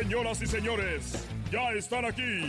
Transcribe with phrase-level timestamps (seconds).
[0.00, 2.48] Señoras y señores, ya están aquí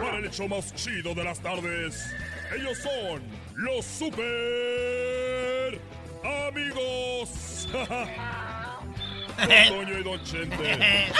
[0.00, 2.14] para el hecho más chido de las tardes.
[2.56, 3.20] Ellos son
[3.56, 5.80] los super
[6.46, 7.68] amigos.
[7.72, 7.88] Don
[9.68, 10.78] Toño y Don Chente.
[10.78, 11.12] ¡Ay,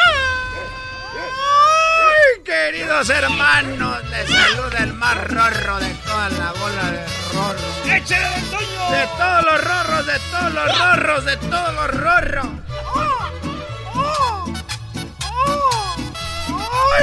[2.45, 4.09] queridos hermanos!
[4.11, 7.93] Les saluda el más rorro de toda la bola de rorro.
[7.93, 8.91] ¡Échale, Don Toño!
[8.93, 12.64] De todos los rorros, de todos los rorros, de todos los rorros.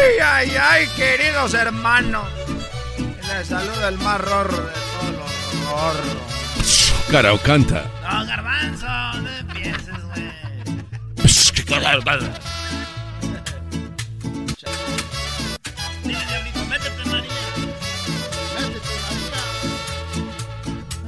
[0.01, 2.27] ¡Ay, ay, ay, queridos hermanos!
[3.27, 5.31] Les saluda el más rorro de todos los
[5.69, 7.03] rorros.
[7.11, 7.83] Cara o canta.
[8.01, 8.87] No, garbanzo,
[9.21, 10.31] no empieces, güey.
[16.03, 17.31] Dile, diablito, métete, María.
[18.55, 18.93] Métete,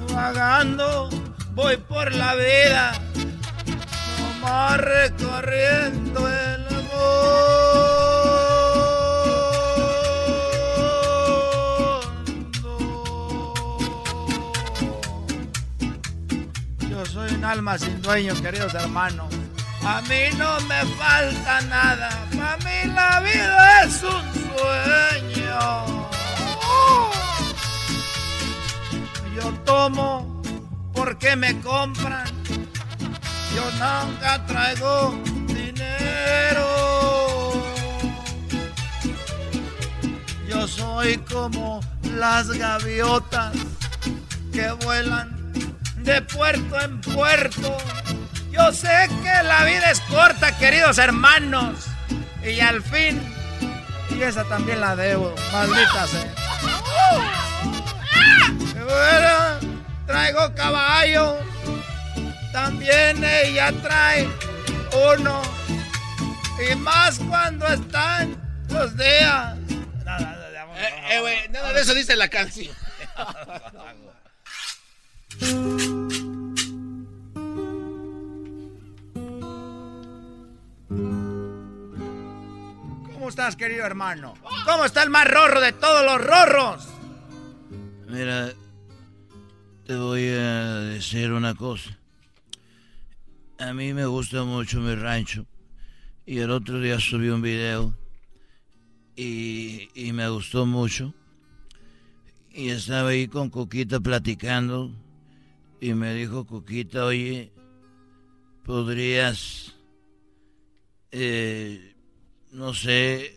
[0.08, 0.16] María.
[0.16, 1.10] Vagando,
[1.56, 2.94] voy por la vida.
[4.20, 6.30] Nomás recorriendo
[17.54, 19.28] Yo soy un alma sin dueño, queridos hermanos.
[19.86, 22.10] A mí no me falta nada.
[22.36, 25.86] Para mí la vida es un sueño.
[29.36, 30.42] Yo tomo
[30.94, 32.26] porque me compran.
[33.56, 36.68] Yo nunca traigo dinero.
[40.50, 41.82] Yo soy como
[42.16, 43.54] las gaviotas
[44.52, 45.43] que vuelan
[46.04, 47.78] de puerto en puerto.
[48.52, 51.86] Yo sé que la vida es corta, queridos hermanos.
[52.44, 53.22] Y al fin,
[54.10, 56.34] y esa también la debo, maldita sea.
[58.74, 59.76] Bueno,
[60.06, 61.38] traigo caballo.
[62.52, 64.28] También ella trae
[65.16, 65.42] uno.
[66.70, 68.36] Y más cuando están
[68.70, 69.58] los días.
[70.76, 72.76] Eh, eh, güey, nada de eso dice la canción.
[83.34, 84.36] estás, querido hermano?
[84.64, 86.88] ¿Cómo está el más rorro de todos los rorros?
[88.08, 88.54] Mira,
[89.88, 91.98] te voy a decir una cosa.
[93.58, 95.48] A mí me gusta mucho mi rancho.
[96.28, 97.98] Y el otro día subí un video
[99.16, 101.16] y, y me gustó mucho.
[102.52, 104.92] Y estaba ahí con Coquita platicando
[105.82, 107.52] y me dijo Coquita, oye,
[108.64, 109.74] podrías,
[111.10, 111.93] eh,
[112.54, 113.36] no sé,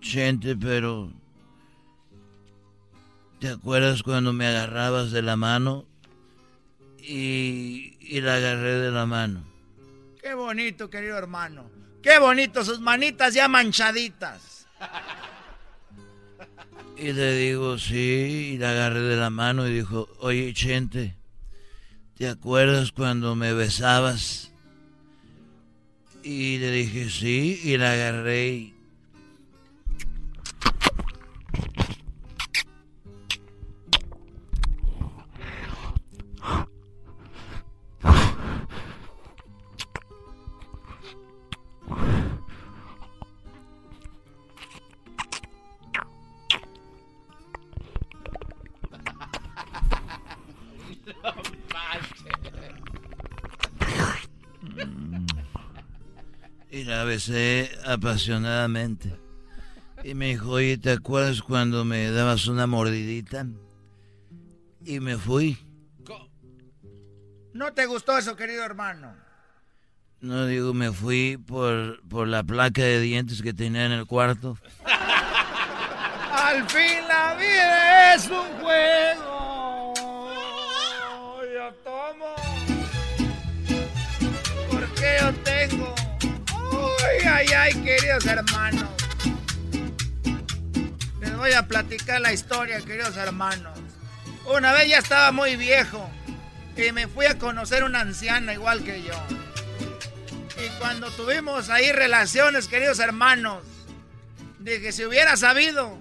[0.00, 1.10] gente, pero
[3.40, 5.86] ¿te acuerdas cuando me agarrabas de la mano?
[6.98, 9.44] Y, y la agarré de la mano.
[10.22, 11.70] Qué bonito, querido hermano.
[12.02, 14.66] Qué bonito, sus manitas ya manchaditas.
[16.96, 21.16] Y le digo, sí, y la agarré de la mano y dijo, oye, Chente,
[22.16, 24.43] ¿te acuerdas cuando me besabas?
[26.24, 28.73] Y le dije, sí, y la agarré
[56.74, 56.84] y...
[56.84, 59.14] La besé apasionadamente.
[60.02, 63.46] Y me dijo, oye, ¿te acuerdas cuando me dabas una mordidita?
[64.84, 65.58] Y me fui.
[67.54, 69.14] ¿No te gustó eso, querido hermano?
[70.20, 74.58] No digo, me fui por, por la placa de dientes que tenía en el cuarto.
[76.32, 79.94] Al fin la vida es un juego.
[81.54, 82.43] Yo tomo.
[87.04, 88.88] Ay, ay, ay, queridos hermanos.
[91.20, 93.78] Les voy a platicar la historia, queridos hermanos.
[94.46, 96.08] Una vez ya estaba muy viejo
[96.76, 99.14] y me fui a conocer una anciana igual que yo.
[100.64, 103.62] Y cuando tuvimos ahí relaciones, queridos hermanos,
[104.60, 105.98] dije, si hubiera sabido,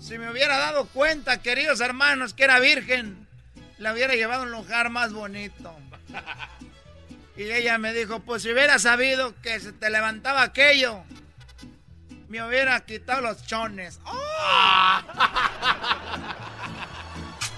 [0.00, 3.26] si me hubiera dado cuenta, queridos hermanos, que era virgen,
[3.78, 5.76] la hubiera llevado a un lugar más bonito.
[7.36, 11.04] Y ella me dijo, pues si hubiera sabido que se te levantaba aquello,
[12.28, 14.00] me hubiera quitado los chones.
[14.04, 15.00] ¡Oh!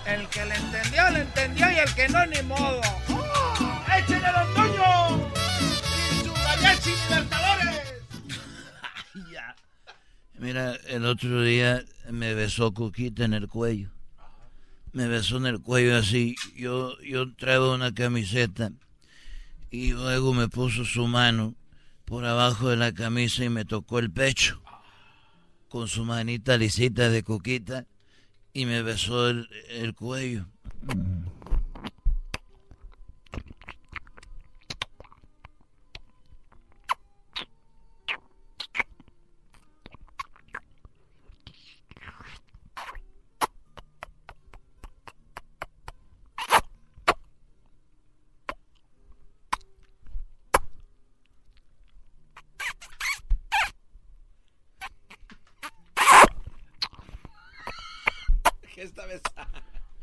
[0.05, 2.81] El que le entendió, le entendió y el que no, ni modo.
[3.11, 3.85] ¡Oh!
[3.95, 5.31] ¡Échenle los Toño!
[6.11, 7.83] ¡Y su mariachi libertadores!
[9.33, 9.55] ya.
[10.39, 13.91] Mira, el otro día me besó Cuquita en el cuello.
[14.93, 16.37] Me besó en el cuello así.
[16.57, 18.73] Yo, yo traigo una camiseta
[19.71, 21.55] y luego me puso su mano
[22.05, 24.63] por abajo de la camisa y me tocó el pecho
[25.69, 27.87] con su manita lisita de Cuquita
[28.53, 30.47] y me besó el, el cuello.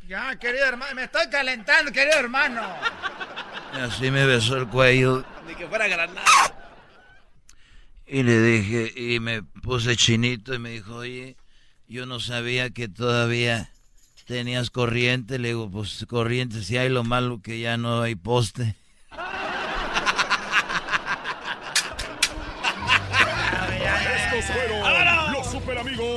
[0.08, 2.62] Ya, querido hermano, me estoy calentando, querido hermano.
[3.76, 5.26] Y así me besó el cuello.
[5.48, 6.24] Ni que fuera granada.
[8.06, 11.38] Y le dije, y me puse chinito y me dijo, oye,
[11.88, 13.72] yo no sabía que todavía
[14.26, 15.40] tenías corriente.
[15.40, 18.76] Le digo, pues corriente si hay, lo malo que ya no hay poste.